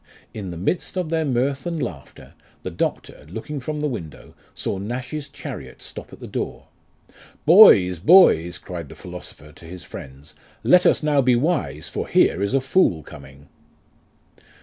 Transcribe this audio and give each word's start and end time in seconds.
In 0.33 0.49
the 0.49 0.57
midst 0.57 0.97
of 0.97 1.11
their 1.11 1.23
mirth 1.25 1.67
and 1.67 1.79
laughter, 1.79 2.33
the 2.63 2.71
doctor, 2.71 3.23
looking 3.29 3.59
from 3.59 3.79
the 3.81 3.87
window, 3.87 4.33
saw 4.55 4.79
Nash's. 4.79 5.29
chariot 5.29 5.79
stop 5.79 6.11
at 6.11 6.19
the 6.19 6.25
door." 6.25 6.69
Boys, 7.45 7.99
boys," 7.99 8.57
cried 8.57 8.89
the 8.89 8.95
philosopher 8.95 9.51
to 9.51 9.65
his 9.65 9.83
friends," 9.83 10.33
let 10.73 10.87
us 10.87 11.03
now 11.03 11.21
be 11.21 11.35
wise, 11.35 11.87
for 11.87 12.07
here 12.07 12.41
is 12.41 12.55
a 12.55 12.61
fool 12.61 13.03
coming." 13.03 13.47